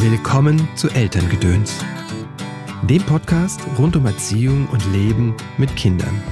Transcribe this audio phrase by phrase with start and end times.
[0.00, 1.74] Willkommen zu Elterngedöns,
[2.84, 6.22] dem Podcast rund um Erziehung und Leben mit Kindern.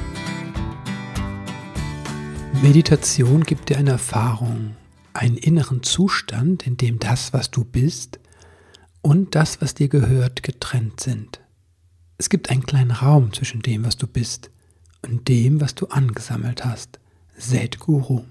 [2.62, 4.76] Meditation gibt dir eine Erfahrung,
[5.14, 8.20] einen inneren Zustand, in dem das, was du bist
[9.02, 11.40] und das, was dir gehört, getrennt sind.
[12.18, 14.48] Es gibt einen kleinen Raum zwischen dem, was du bist
[15.02, 17.00] und dem, was du angesammelt hast.
[17.80, 18.22] Guru.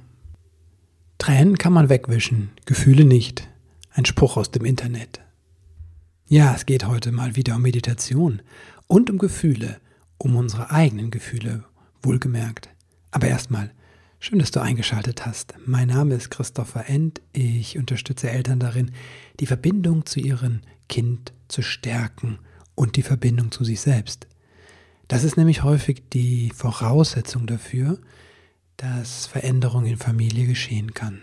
[1.18, 3.50] Tränen kann man wegwischen, Gefühle nicht.
[3.92, 5.25] Ein Spruch aus dem Internet.
[6.28, 8.42] Ja, es geht heute mal wieder um Meditation
[8.88, 9.79] und um Gefühle,
[10.18, 11.65] um unsere eigenen Gefühle,
[12.01, 12.70] wohlgemerkt.
[13.11, 13.71] Aber erstmal,
[14.20, 15.54] schön, dass du eingeschaltet hast.
[15.68, 17.21] Mein Name ist Christopher End.
[17.32, 18.89] Ich unterstütze Eltern darin,
[19.39, 22.39] die Verbindung zu ihrem Kind zu stärken
[22.73, 24.26] und die Verbindung zu sich selbst.
[25.07, 28.00] Das ist nämlich häufig die Voraussetzung dafür,
[28.78, 31.21] dass Veränderung in Familie geschehen kann.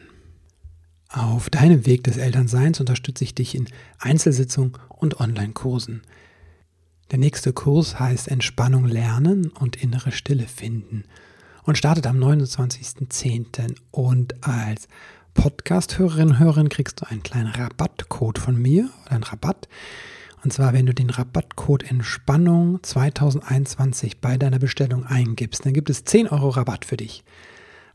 [1.12, 3.66] Auf deinem Weg des Elternseins unterstütze ich dich in
[3.98, 6.00] Einzelsitzungen und Online-Kursen.
[7.10, 11.04] Der nächste Kurs heißt Entspannung lernen und innere Stille finden
[11.64, 13.74] und startet am 29.10.
[13.90, 14.88] Und als
[15.34, 19.68] Podcast-Hörerin, Hörerin kriegst du einen kleinen Rabattcode von mir oder einen Rabatt.
[20.42, 26.04] Und zwar, wenn du den Rabattcode Entspannung 2021 bei deiner Bestellung eingibst, dann gibt es
[26.04, 27.22] 10 Euro Rabatt für dich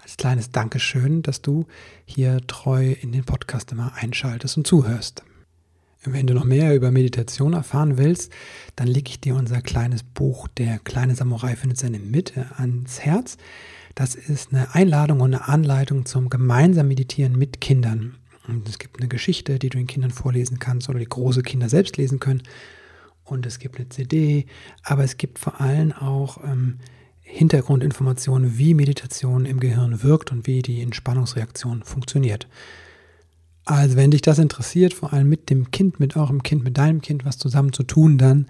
[0.08, 1.66] als kleines Dankeschön, dass du
[2.05, 5.22] hier treu in den Podcast immer einschaltest und zuhörst.
[6.05, 8.31] Wenn du noch mehr über Meditation erfahren willst,
[8.78, 13.35] dann lege ich dir unser kleines Buch Der kleine Samurai findet seine Mitte ans Herz.
[13.95, 18.16] Das ist eine Einladung und eine Anleitung zum gemeinsamen Meditieren mit Kindern.
[18.47, 21.67] Und es gibt eine Geschichte, die du den Kindern vorlesen kannst oder die große Kinder
[21.67, 22.44] selbst lesen können.
[23.25, 24.45] Und es gibt eine CD,
[24.83, 26.78] aber es gibt vor allem auch ähm,
[27.28, 32.47] Hintergrundinformationen, wie Meditation im Gehirn wirkt und wie die Entspannungsreaktion funktioniert.
[33.66, 37.02] Also wenn dich das interessiert, vor allem mit dem Kind, mit eurem Kind, mit deinem
[37.02, 38.47] Kind was zusammen zu tun, dann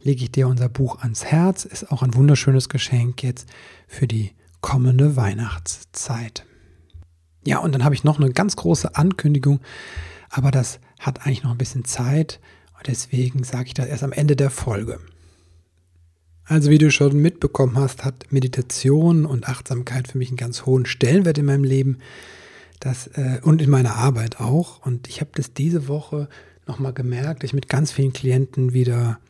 [0.00, 1.64] lege ich dir unser Buch ans Herz.
[1.64, 3.48] Ist auch ein wunderschönes Geschenk jetzt
[3.88, 6.46] für die kommende Weihnachtszeit.
[7.44, 9.60] Ja, und dann habe ich noch eine ganz große Ankündigung,
[10.28, 12.38] aber das hat eigentlich noch ein bisschen Zeit.
[12.86, 15.00] Deswegen sage ich das erst am Ende der Folge.
[16.50, 20.84] Also wie du schon mitbekommen hast, hat Meditation und Achtsamkeit für mich einen ganz hohen
[20.84, 21.98] Stellenwert in meinem Leben
[22.80, 24.84] das, äh, und in meiner Arbeit auch.
[24.84, 26.28] Und ich habe das diese Woche
[26.66, 29.20] nochmal gemerkt, dass ich mit ganz vielen Klienten wieder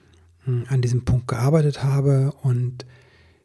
[0.47, 2.87] mh, hm, an diesem Punkt gearbeitet habe und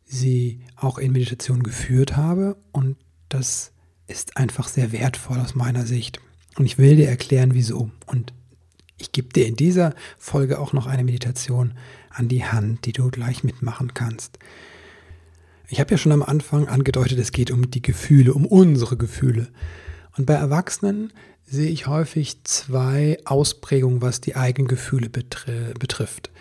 [0.06, 2.56] sie auch in Meditation geführt habe.
[2.72, 2.96] Und
[3.28, 3.74] das
[4.08, 6.22] ist einfach sehr wertvoll aus meiner Sicht.
[6.58, 7.92] Und ich will dir erklären, wieso.
[8.06, 8.32] Und
[8.98, 11.74] ich gebe dir in dieser Folge auch noch eine Meditation
[12.16, 14.40] an die Hand, die du gleich mitmachen kannst.
[15.68, 19.48] Ich habe ja schon am Anfang angedeutet, es geht um die Gefühle, um unsere Gefühle.
[20.18, 21.12] Und bei Erwachsenen
[21.46, 26.32] sehe ich häufig zwei Ausprägungen, was die eigenen Gefühle betrifft.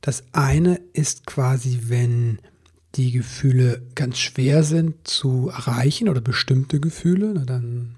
[0.00, 2.38] Das eine ist quasi, wenn
[2.94, 7.96] die Gefühle ganz schwer sind zu erreichen oder bestimmte Gefühle, dann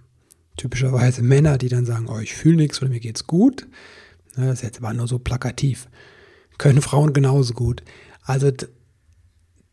[0.57, 3.67] typischerweise Männer, die dann sagen, oh, ich fühle nichts oder mir geht's gut.
[4.37, 5.89] Das ist jetzt aber nur so plakativ
[6.61, 7.83] können Frauen genauso gut.
[8.23, 8.53] Also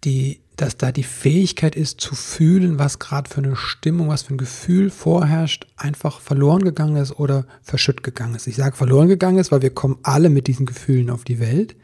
[0.05, 4.33] die, dass da die Fähigkeit ist zu fühlen, was gerade für eine Stimmung, was für
[4.33, 8.47] ein Gefühl vorherrscht, einfach verloren gegangen ist oder verschütt gegangen ist.
[8.47, 11.75] Ich sage verloren gegangen ist, weil wir kommen alle mit diesen Gefühlen auf die Welt.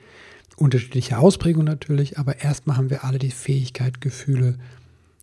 [0.56, 4.58] Unterschiedliche Ausprägungen natürlich, aber erstmal haben wir alle die Fähigkeit, Gefühle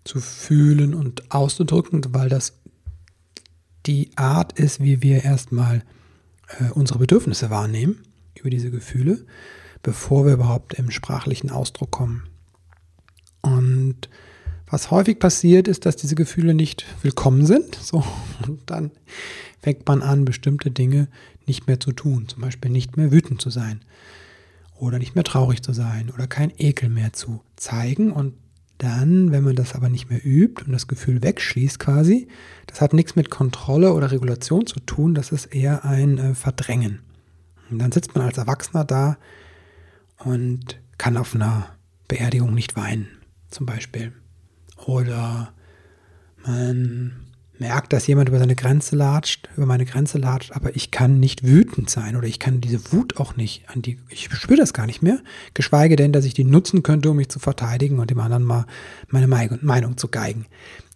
[0.04, 2.52] zu fühlen und auszudrücken, weil das
[3.86, 5.84] die Art ist, wie wir erstmal
[6.58, 8.02] äh, unsere Bedürfnisse wahrnehmen
[8.34, 9.24] über diese Gefühle
[9.82, 12.24] bevor wir überhaupt im sprachlichen Ausdruck kommen.
[13.42, 14.08] Und
[14.70, 17.74] was häufig passiert, ist, dass diese Gefühle nicht willkommen sind.
[17.74, 18.04] So,
[18.46, 18.92] und dann
[19.60, 21.08] fängt man an, bestimmte Dinge
[21.46, 22.28] nicht mehr zu tun.
[22.28, 23.80] Zum Beispiel nicht mehr wütend zu sein.
[24.78, 26.10] Oder nicht mehr traurig zu sein.
[26.14, 28.12] Oder kein Ekel mehr zu zeigen.
[28.12, 28.34] Und
[28.78, 32.28] dann, wenn man das aber nicht mehr übt und das Gefühl wegschließt quasi,
[32.66, 35.14] das hat nichts mit Kontrolle oder Regulation zu tun.
[35.14, 37.00] Das ist eher ein äh, Verdrängen.
[37.70, 39.18] Und dann sitzt man als Erwachsener da
[40.24, 41.66] und kann auf einer
[42.08, 43.08] Beerdigung nicht weinen,
[43.50, 44.12] zum Beispiel.
[44.86, 45.52] Oder
[46.44, 51.20] man merkt, dass jemand über seine Grenze latscht, über meine Grenze latscht, aber ich kann
[51.20, 54.72] nicht wütend sein oder ich kann diese Wut auch nicht an die, ich spüre das
[54.72, 55.20] gar nicht mehr,
[55.52, 58.66] geschweige denn, dass ich die nutzen könnte, um mich zu verteidigen und dem anderen mal
[59.08, 60.46] meine Meinung zu geigen.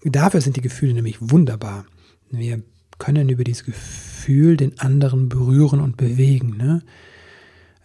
[0.05, 1.85] Dafür sind die Gefühle nämlich wunderbar.
[2.31, 2.63] Wir
[2.99, 6.57] können über dieses Gefühl den anderen berühren und bewegen.
[6.57, 6.83] Ne?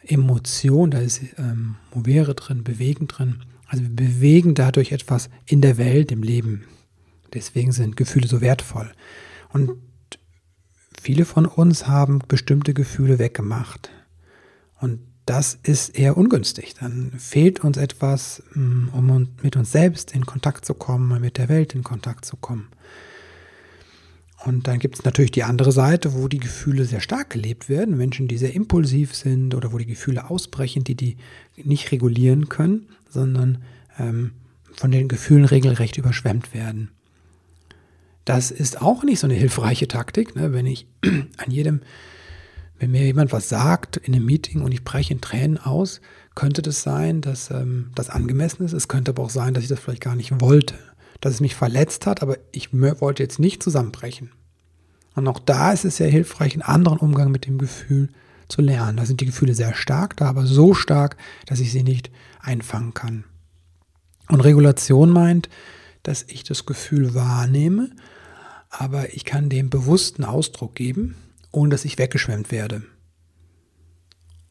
[0.10, 3.44] Emotion, da ist ähm, Movere drin, Bewegen drin.
[3.68, 6.66] Also wir bewegen dadurch etwas in der Welt, im Leben.
[7.34, 8.92] Deswegen sind Gefühle so wertvoll.
[9.50, 9.72] Und
[11.00, 13.92] viele von uns haben bestimmte Gefühle weggemacht.
[14.80, 16.74] Und das ist eher ungünstig.
[16.74, 21.50] Dann fehlt uns etwas, mm, um mit uns selbst in Kontakt zu kommen, mit der
[21.50, 22.70] Welt in Kontakt zu kommen.
[24.46, 27.98] Und dann gibt es natürlich die andere Seite, wo die Gefühle sehr stark gelebt werden.
[27.98, 31.18] Menschen, die sehr impulsiv sind oder wo die Gefühle ausbrechen, die die
[31.58, 33.58] nicht regulieren können, sondern
[33.98, 34.32] ähm,
[34.72, 36.90] von den Gefühlen regelrecht überschwemmt werden.
[38.24, 40.54] Das ist auch nicht so eine hilfreiche Taktik, ne?
[40.54, 41.82] wenn ich an jedem,
[42.78, 46.00] wenn mir jemand was sagt in einem Meeting und ich breche in Tränen aus,
[46.36, 48.72] könnte das sein, dass ähm, das angemessen ist.
[48.72, 50.76] Es könnte aber auch sein, dass ich das vielleicht gar nicht wollte
[51.22, 54.32] dass es mich verletzt hat, aber ich wollte jetzt nicht zusammenbrechen.
[55.16, 58.10] Und auch da ist es sehr hilfreich, einen anderen Umgang mit dem Gefühl
[58.48, 58.98] zu lernen.
[58.98, 62.94] Da sind die Gefühle sehr stark, da aber so stark, dass ich sie nicht einfangen
[62.94, 63.26] kann.
[64.28, 65.50] Und Regulation meint,
[66.04, 67.90] dass ich das Gefühl wahrnehme,
[68.70, 71.16] aber ich kann dem bewussten Ausdruck geben,
[71.52, 72.84] ohne dass ich weggeschwemmt werde.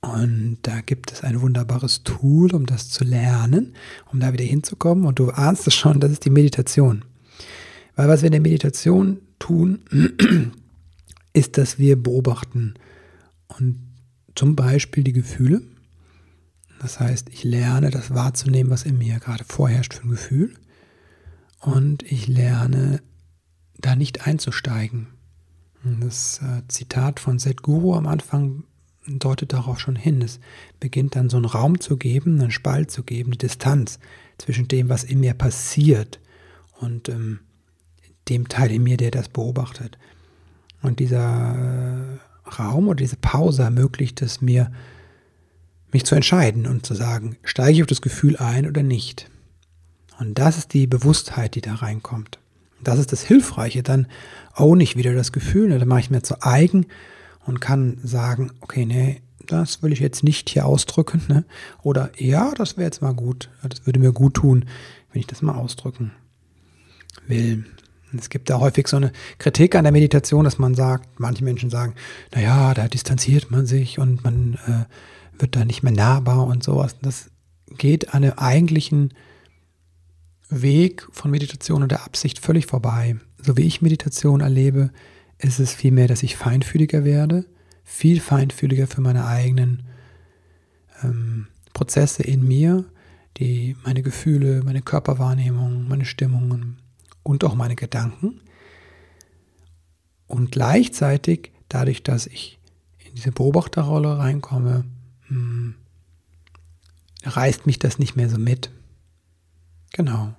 [0.00, 3.74] Und da gibt es ein wunderbares Tool, um das zu lernen,
[4.12, 5.04] um da wieder hinzukommen.
[5.04, 7.04] Und du ahnst es schon, das ist die Meditation.
[7.96, 9.80] Weil was wir in der Meditation tun,
[11.32, 12.74] ist, dass wir beobachten
[13.48, 13.80] und
[14.34, 15.62] zum Beispiel die Gefühle.
[16.80, 20.54] Das heißt, ich lerne das wahrzunehmen, was in mir gerade vorherrscht für ein Gefühl.
[21.60, 23.02] Und ich lerne
[23.78, 25.08] da nicht einzusteigen.
[25.82, 28.64] Das äh, Zitat von Guru am Anfang
[29.08, 30.22] deutet darauf schon hin.
[30.22, 30.40] Es
[30.80, 33.98] beginnt dann so einen Raum zu geben, einen Spalt zu geben, eine Distanz
[34.38, 36.20] zwischen dem, was in mir passiert
[36.80, 37.40] und ähm,
[38.28, 39.98] dem Teil in mir, der das beobachtet.
[40.82, 44.70] Und dieser äh, Raum oder diese Pause ermöglicht es mir,
[45.90, 49.30] mich zu entscheiden und zu sagen, steige ich auf das Gefühl ein oder nicht.
[50.18, 52.38] Und das ist die Bewusstheit, die da reinkommt.
[52.82, 53.82] Das ist das Hilfreiche.
[53.82, 54.06] Dann
[54.54, 55.78] own ich wieder das Gefühl, ne?
[55.78, 56.86] dann mache ich mir zu eigen
[57.48, 61.22] und kann sagen, okay, nee, das will ich jetzt nicht hier ausdrücken.
[61.28, 61.44] Ne?
[61.82, 63.48] Oder ja, das wäre jetzt mal gut.
[63.66, 64.66] Das würde mir gut tun,
[65.12, 66.12] wenn ich das mal ausdrücken
[67.26, 67.64] will.
[68.16, 71.70] Es gibt da häufig so eine Kritik an der Meditation, dass man sagt, manche Menschen
[71.70, 71.94] sagen,
[72.34, 76.96] naja, da distanziert man sich und man äh, wird da nicht mehr nahbar und sowas.
[77.00, 77.30] Das
[77.76, 79.14] geht an dem eigentlichen
[80.50, 83.16] Weg von Meditation und der Absicht völlig vorbei.
[83.42, 84.90] So wie ich Meditation erlebe,
[85.38, 87.46] ist es vielmehr, dass ich feinfühliger werde,
[87.84, 89.84] viel feinfühliger für meine eigenen
[91.02, 92.84] ähm, Prozesse in mir,
[93.36, 96.78] die meine Gefühle, meine Körperwahrnehmung, meine Stimmungen
[97.22, 98.40] und auch meine Gedanken.
[100.26, 102.58] Und gleichzeitig, dadurch, dass ich
[102.98, 104.84] in diese Beobachterrolle reinkomme,
[105.28, 105.74] mh, hm,
[107.24, 108.70] reißt mich das nicht mehr so mit.
[109.92, 110.34] Genau.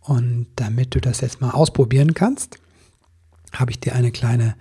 [0.00, 2.58] Und damit du das jetzt mal ausprobieren kannst,
[3.60, 4.56] habe ich dir eine kleine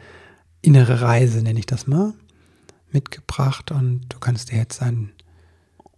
[0.62, 2.14] innere Reise, nenne ich das mal,
[2.92, 3.72] mitgebracht.
[3.72, 5.12] Und du kannst dir jetzt einen,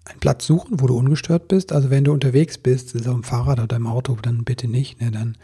[0.05, 1.71] einen Platz suchen, wo du ungestört bist.
[1.71, 5.01] Also wenn du unterwegs bist, ist auf dem Fahrrad oder im Auto, dann bitte nicht.
[5.01, 5.11] Ne?
[5.11, 5.37] Dann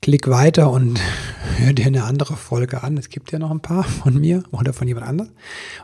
[0.00, 1.00] klick weiter und
[1.56, 2.96] hör dir eine andere Folge an.
[2.96, 5.32] Es gibt ja noch ein paar von mir oder von jemand anderem.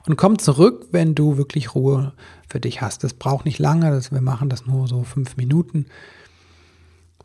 [0.07, 2.13] Und komm zurück, wenn du wirklich Ruhe
[2.49, 3.03] für dich hast.
[3.03, 5.87] Das braucht nicht lange, das, wir machen das nur so fünf Minuten,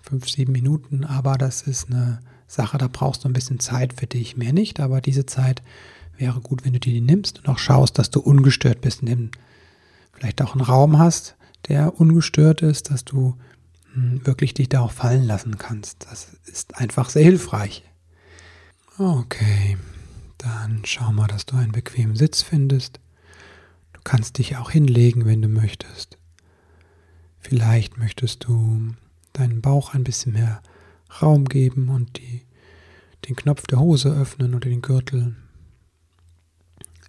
[0.01, 4.07] fünf, sieben Minuten, aber das ist eine Sache, da brauchst du ein bisschen Zeit für
[4.07, 5.61] dich, mehr nicht, aber diese Zeit
[6.17, 9.31] wäre gut, wenn du dir die nimmst und auch schaust, dass du ungestört bist, indem
[10.13, 11.35] vielleicht auch einen Raum hast,
[11.67, 13.35] der ungestört ist, dass du
[13.93, 16.07] hm, wirklich dich da auch fallen lassen kannst.
[16.09, 17.83] Das ist einfach sehr hilfreich.
[18.97, 19.77] Okay,
[20.37, 22.99] dann schau mal, dass du einen bequemen Sitz findest.
[23.93, 26.17] Du kannst dich auch hinlegen, wenn du möchtest.
[27.39, 28.95] Vielleicht möchtest du
[29.33, 30.61] deinen Bauch ein bisschen mehr
[31.21, 32.41] Raum geben und die,
[33.27, 35.35] den Knopf der Hose öffnen oder den Gürtel.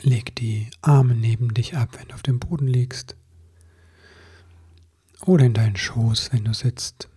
[0.01, 3.17] Leg die Arme neben dich ab, wenn du auf dem Boden liegst.
[5.27, 7.09] Oder in deinen Schoß, wenn du sitzt.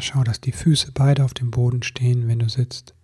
[0.00, 2.94] Schau, dass die Füße beide auf dem Boden stehen, wenn du sitzt.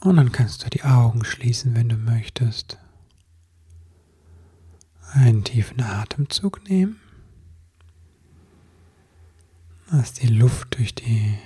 [0.00, 2.78] Und dann kannst du die Augen schließen, wenn du möchtest.
[5.12, 7.00] Einen tiefen Atemzug nehmen.
[9.88, 11.38] Lass die Luft durch die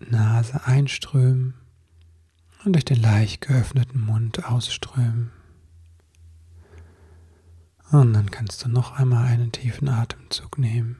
[0.00, 1.52] Nase einströmen
[2.64, 5.32] und durch den leicht geöffneten Mund ausströmen.
[7.90, 10.96] Und dann kannst du noch einmal einen tiefen Atemzug nehmen.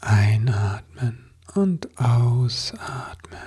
[0.00, 3.40] Einatmen und ausatmen.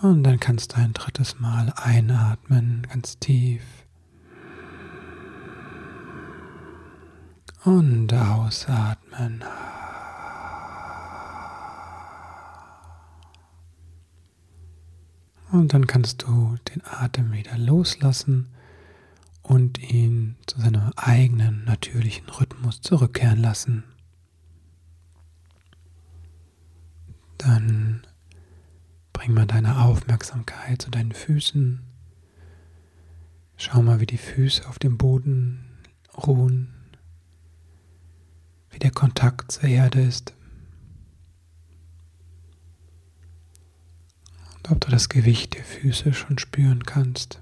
[0.00, 3.62] Und dann kannst du ein drittes Mal einatmen, ganz tief.
[7.66, 9.42] Und ausatmen.
[15.50, 18.54] Und dann kannst du den Atem wieder loslassen
[19.42, 23.82] und ihn zu seinem eigenen natürlichen Rhythmus zurückkehren lassen.
[27.36, 28.06] Dann
[29.12, 31.82] bring mal deine Aufmerksamkeit zu deinen Füßen.
[33.56, 35.64] Schau mal, wie die Füße auf dem Boden
[36.16, 36.75] ruhen,
[38.76, 40.34] wie der Kontakt zur Erde ist.
[44.58, 47.40] Und ob du das Gewicht der Füße schon spüren kannst.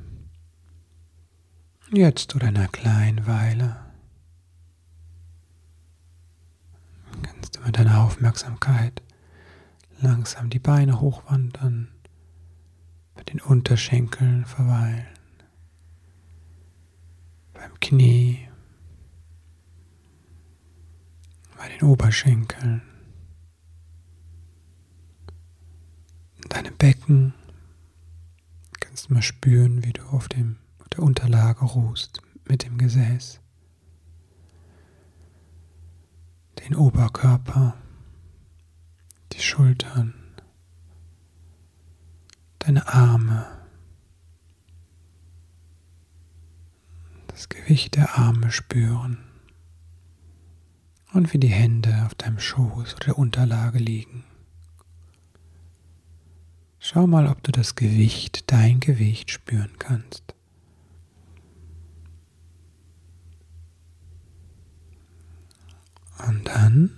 [1.91, 3.75] Jetzt oder in einer kleinen Weile
[7.23, 9.03] kannst du mit deiner Aufmerksamkeit
[10.01, 11.89] langsam die Beine hochwandern,
[13.17, 15.09] bei den Unterschenkeln verweilen,
[17.55, 18.49] beim Knie,
[21.85, 22.83] Oberschenkeln,
[26.49, 27.35] deinem Becken.
[28.81, 30.57] Kannst du mal spüren, wie du auf dem
[30.93, 33.41] der Unterlage ruhst mit dem Gesäß,
[36.61, 37.77] den Oberkörper,
[39.33, 40.15] die Schultern,
[42.61, 43.47] deine Arme,
[47.27, 49.34] das Gewicht der Arme spüren
[51.15, 54.25] und wie die Hände auf deinem Schoß oder der Unterlage liegen.
[56.81, 60.35] Schau mal, ob du das Gewicht, dein Gewicht spüren kannst.
[66.27, 66.91] Und dann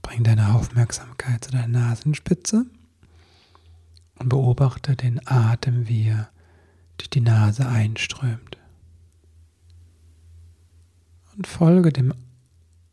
[0.00, 2.64] bring deine Aufmerksamkeit zu deiner Nasenspitze
[4.18, 6.30] und beobachte den Atem, wie er
[6.96, 8.56] durch die Nase einströmt.
[11.36, 12.14] Und folge dem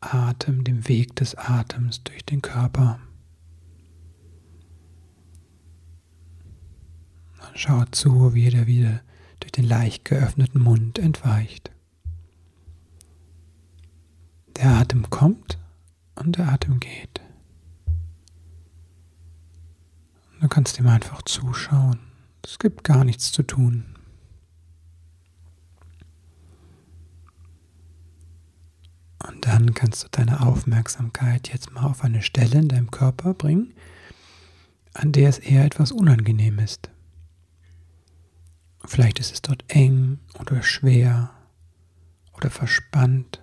[0.02, 2.98] Atem, dem Weg des Atems durch den Körper.
[7.40, 9.00] Und schau zu, wie er wieder
[9.40, 11.70] durch den leicht geöffneten Mund entweicht.
[14.56, 15.58] Der Atem kommt
[16.14, 17.20] und der Atem geht.
[20.40, 22.00] Du kannst ihm einfach zuschauen.
[22.44, 23.91] Es gibt gar nichts zu tun.
[29.28, 33.74] Und dann kannst du deine Aufmerksamkeit jetzt mal auf eine Stelle in deinem Körper bringen,
[34.94, 36.90] an der es eher etwas unangenehm ist.
[38.84, 41.30] Vielleicht ist es dort eng oder schwer
[42.34, 43.42] oder verspannt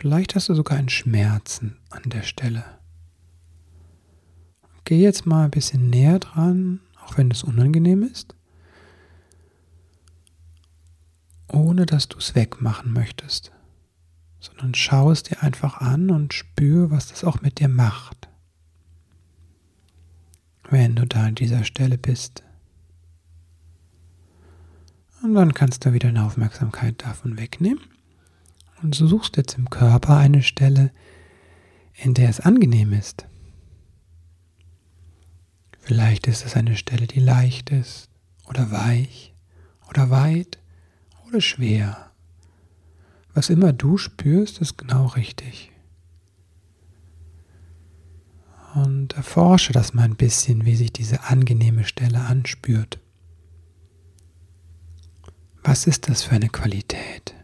[0.00, 2.64] Vielleicht hast du sogar einen Schmerzen an der Stelle.
[4.84, 8.34] Geh jetzt mal ein bisschen näher dran, auch wenn es unangenehm ist,
[11.48, 13.52] ohne dass du es wegmachen möchtest,
[14.40, 18.28] sondern schau es dir einfach an und spür, was das auch mit dir macht,
[20.70, 22.42] wenn du da an dieser Stelle bist.
[25.22, 27.82] Und dann kannst du wieder eine Aufmerksamkeit davon wegnehmen
[28.82, 30.90] und du suchst jetzt im Körper eine Stelle,
[31.94, 33.26] in der es angenehm ist.
[35.78, 38.08] Vielleicht ist es eine Stelle, die leicht ist
[38.46, 39.34] oder weich
[39.88, 40.58] oder weit
[41.28, 42.09] oder schwer.
[43.34, 45.72] Was immer du spürst, ist genau richtig.
[48.74, 53.00] Und erforsche das mal ein bisschen, wie sich diese angenehme Stelle anspürt.
[55.62, 57.34] Was ist das für eine Qualität?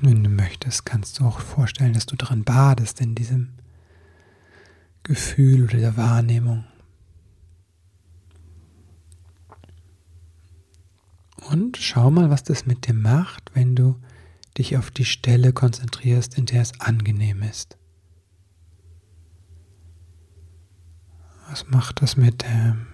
[0.00, 3.50] Wenn du möchtest, kannst du auch vorstellen, dass du dran badest in diesem
[5.04, 6.64] Gefühl oder der Wahrnehmung.
[11.48, 13.96] Und schau mal, was das mit dir macht, wenn du
[14.58, 17.78] dich auf die Stelle konzentrierst, in der es angenehm ist.
[21.48, 22.86] Was macht das mit dem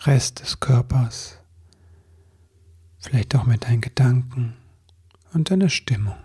[0.00, 1.38] Rest des Körpers?
[2.98, 4.56] Vielleicht auch mit deinen Gedanken
[5.32, 6.16] und deiner Stimmung.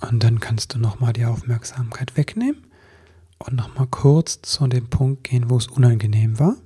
[0.00, 2.65] Und dann kannst du nochmal die Aufmerksamkeit wegnehmen
[3.38, 6.56] und nochmal kurz zu dem Punkt gehen, wo es unangenehm war.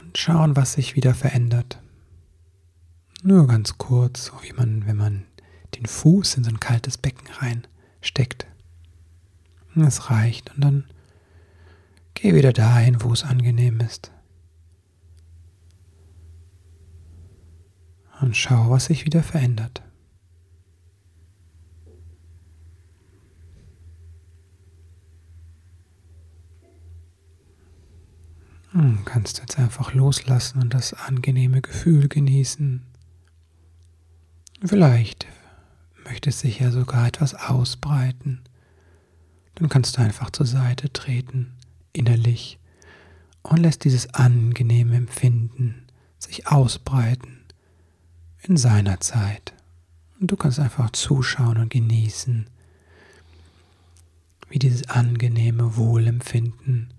[0.00, 1.80] Und schauen, was sich wieder verändert.
[3.22, 5.24] Nur ganz kurz, so wie man, wenn man
[5.74, 8.46] den Fuß in so ein kaltes Becken reinsteckt.
[9.74, 10.54] Das reicht.
[10.54, 10.84] Und dann
[12.14, 14.12] geh wieder dahin, wo es angenehm ist.
[18.20, 19.82] und schau, was sich wieder verändert.
[29.04, 32.82] Kannst du jetzt einfach loslassen und das angenehme Gefühl genießen.
[34.64, 35.26] Vielleicht
[36.04, 38.40] möchtest du sich ja sogar etwas ausbreiten.
[39.54, 41.54] Dann kannst du einfach zur Seite treten,
[41.92, 42.58] innerlich,
[43.42, 45.86] und lässt dieses angenehme Empfinden
[46.18, 47.38] sich ausbreiten
[48.42, 49.54] in seiner Zeit.
[50.20, 52.46] Und du kannst einfach zuschauen und genießen,
[54.50, 56.92] wie dieses angenehme Wohlempfinden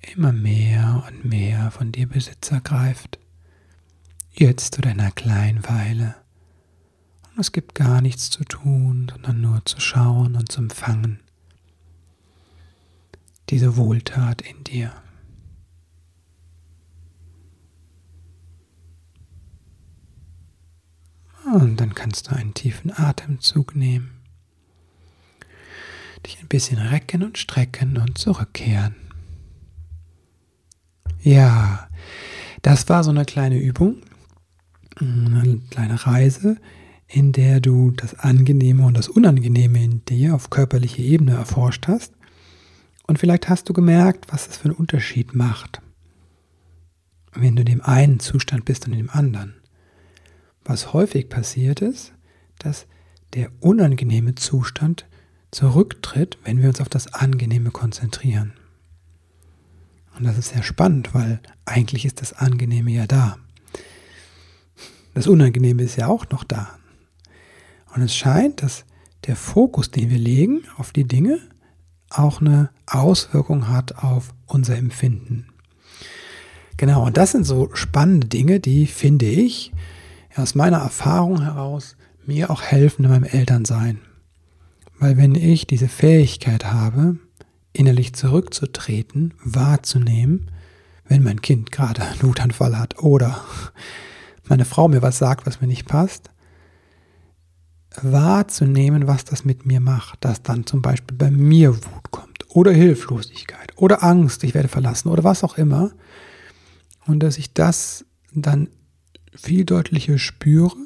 [0.00, 3.18] immer mehr und mehr von dir Besitz ergreift.
[4.32, 6.16] Jetzt zu deiner kleinen Weile.
[7.32, 11.20] Und es gibt gar nichts zu tun, sondern nur zu schauen und zu empfangen.
[13.50, 14.92] Diese Wohltat in dir.
[21.52, 24.20] Und dann kannst du einen tiefen Atemzug nehmen,
[26.24, 29.09] dich ein bisschen recken und strecken und zurückkehren.
[31.22, 31.88] Ja,
[32.62, 33.96] das war so eine kleine Übung,
[34.98, 36.56] eine kleine Reise,
[37.08, 42.14] in der du das Angenehme und das Unangenehme in dir auf körperlicher Ebene erforscht hast.
[43.06, 45.82] Und vielleicht hast du gemerkt, was es für einen Unterschied macht,
[47.32, 49.54] wenn du in dem einen Zustand bist und in dem anderen.
[50.64, 52.12] Was häufig passiert ist,
[52.58, 52.86] dass
[53.34, 55.06] der unangenehme Zustand
[55.50, 58.52] zurücktritt, wenn wir uns auf das Angenehme konzentrieren.
[60.20, 63.38] Und das ist sehr spannend, weil eigentlich ist das Angenehme ja da.
[65.14, 66.78] Das Unangenehme ist ja auch noch da.
[67.94, 68.84] Und es scheint, dass
[69.26, 71.38] der Fokus, den wir legen auf die Dinge,
[72.10, 75.46] auch eine Auswirkung hat auf unser Empfinden.
[76.76, 79.72] Genau, und das sind so spannende Dinge, die, finde ich,
[80.36, 81.96] aus meiner Erfahrung heraus
[82.26, 84.02] mir auch helfen in meinem Elternsein.
[84.98, 87.16] Weil wenn ich diese Fähigkeit habe,
[87.72, 90.50] innerlich zurückzutreten, wahrzunehmen,
[91.06, 93.42] wenn mein Kind gerade einen Wutanfall hat oder
[94.48, 96.30] meine Frau mir was sagt, was mir nicht passt,
[98.02, 102.72] wahrzunehmen, was das mit mir macht, dass dann zum Beispiel bei mir Wut kommt oder
[102.72, 105.90] Hilflosigkeit oder Angst, ich werde verlassen oder was auch immer
[107.06, 108.68] und dass ich das dann
[109.34, 110.76] viel deutlicher spüre,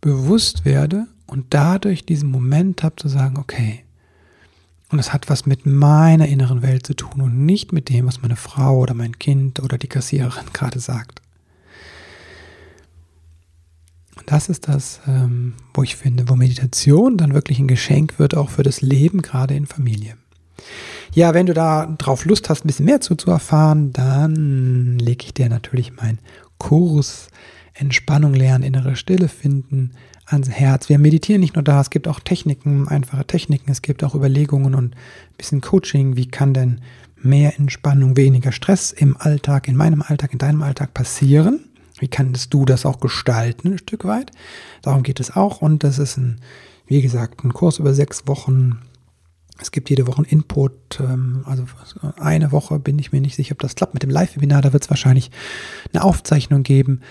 [0.00, 3.81] bewusst werde und dadurch diesen Moment habe zu sagen, okay,
[4.92, 8.20] und es hat was mit meiner inneren Welt zu tun und nicht mit dem, was
[8.20, 11.22] meine Frau oder mein Kind oder die Kassiererin gerade sagt.
[14.16, 18.36] Und das ist das, ähm, wo ich finde, wo Meditation dann wirklich ein Geschenk wird,
[18.36, 20.16] auch für das Leben, gerade in Familie.
[21.14, 25.24] Ja, wenn du da drauf Lust hast, ein bisschen mehr zu, zu erfahren, dann lege
[25.24, 26.18] ich dir natürlich mein
[26.58, 27.28] Kurs
[27.74, 29.92] Entspannung lernen, innere Stille finden
[30.32, 30.88] ans Herz.
[30.88, 34.74] Wir meditieren nicht nur da, es gibt auch Techniken, einfache Techniken, es gibt auch Überlegungen
[34.74, 36.16] und ein bisschen Coaching.
[36.16, 36.80] Wie kann denn
[37.16, 41.60] mehr Entspannung, weniger Stress im Alltag, in meinem Alltag, in deinem Alltag passieren?
[41.98, 44.32] Wie kannst du das auch gestalten, ein Stück weit?
[44.82, 45.62] Darum geht es auch.
[45.62, 46.40] Und das ist ein,
[46.86, 48.80] wie gesagt, ein Kurs über sechs Wochen.
[49.60, 50.98] Es gibt jede Woche einen Input.
[50.98, 51.64] Ähm, also
[52.18, 54.62] eine Woche bin ich mir nicht sicher, ob das klappt mit dem Live-Webinar.
[54.62, 55.30] Da wird es wahrscheinlich
[55.92, 57.02] eine Aufzeichnung geben.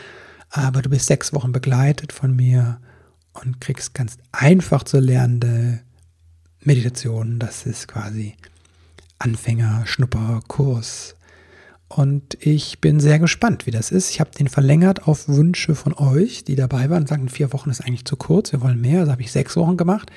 [0.49, 2.81] Aber du bist sechs Wochen begleitet von mir
[3.33, 5.81] und kriegst ganz einfach zu lernende
[6.63, 7.39] Meditationen.
[7.39, 8.35] Das ist quasi
[9.19, 11.15] Anfänger-Schnupperkurs.
[11.87, 14.09] Und ich bin sehr gespannt, wie das ist.
[14.11, 17.81] Ich habe den verlängert auf Wünsche von euch, die dabei waren, sagen, vier Wochen ist
[17.81, 19.01] eigentlich zu kurz, wir wollen mehr.
[19.01, 20.09] Also habe ich sechs Wochen gemacht.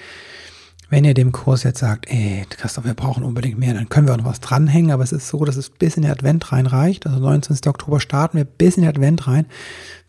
[0.89, 4.15] Wenn ihr dem Kurs jetzt sagt, ey, Christoph, wir brauchen unbedingt mehr, dann können wir
[4.15, 4.93] auch noch was dranhängen.
[4.93, 7.07] Aber es ist so, dass es bis in den Advent reinreicht.
[7.07, 7.57] Also 19.
[7.67, 9.47] Oktober starten wir bis in den Advent rein,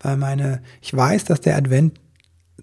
[0.01, 1.99] weil meine, ich weiß, dass der Advent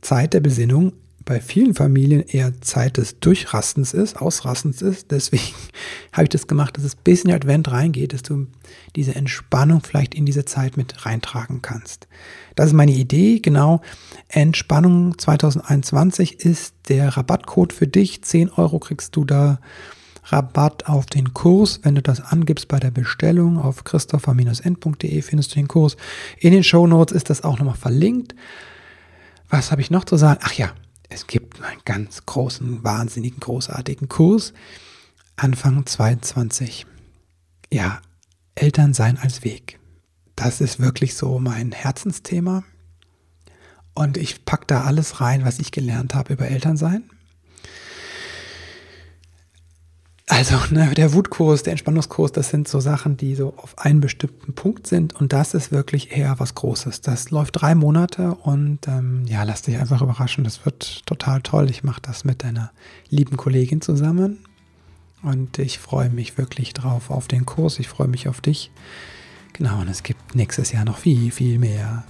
[0.02, 0.92] Zeit der Besinnung
[1.24, 5.10] bei vielen Familien eher Zeit des Durchrastens ist, Ausrastens ist.
[5.10, 5.54] Deswegen
[6.12, 8.46] habe ich das gemacht, dass es bis in den Advent reingeht, dass du
[8.96, 12.08] diese Entspannung vielleicht in diese Zeit mit reintragen kannst.
[12.54, 13.80] Das ist meine Idee, genau.
[14.28, 18.22] Entspannung 2021 ist der Rabattcode für dich.
[18.22, 19.60] 10 Euro kriegst du da
[20.24, 21.80] Rabatt auf den Kurs.
[21.82, 25.96] Wenn du das angibst bei der Bestellung auf christopher-n.de findest du den Kurs.
[26.38, 28.34] In den Show Notes ist das auch nochmal verlinkt.
[29.52, 30.40] Was habe ich noch zu sagen?
[30.44, 30.72] Ach ja,
[31.10, 34.54] es gibt einen ganz großen, wahnsinnigen, großartigen Kurs.
[35.36, 36.86] Anfang 22.
[37.70, 38.00] Ja,
[38.54, 39.78] Elternsein als Weg.
[40.36, 42.64] Das ist wirklich so mein Herzensthema.
[43.92, 47.10] Und ich packe da alles rein, was ich gelernt habe über Elternsein.
[50.32, 54.54] Also ne, der Wutkurs, der Entspannungskurs, das sind so Sachen, die so auf einen bestimmten
[54.54, 57.02] Punkt sind und das ist wirklich eher was Großes.
[57.02, 60.42] Das läuft drei Monate und ähm, ja, lass dich einfach überraschen.
[60.42, 61.68] Das wird total toll.
[61.68, 62.70] Ich mache das mit einer
[63.10, 64.38] lieben Kollegin zusammen
[65.22, 67.78] Und ich freue mich wirklich drauf auf den Kurs.
[67.78, 68.70] Ich freue mich auf dich.
[69.52, 72.04] Genau, und es gibt nächstes Jahr noch viel, viel mehr.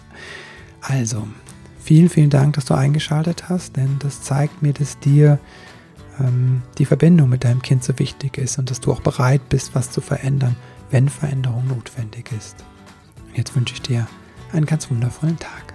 [0.81, 1.27] Also,
[1.83, 5.41] vielen, vielen Dank, dass du eingeschaltet hast, denn das zeigt mir, dass dir
[6.21, 9.75] ähm, die Verbindung mit deinem Kind so wichtig ist und dass du auch bereit bist,
[9.75, 10.57] was zu verändern,
[10.91, 12.57] wenn Veränderung notwendig ist.
[13.35, 14.07] Jetzt wünsche ich dir
[14.53, 15.72] einen ganz wundervollen Tag.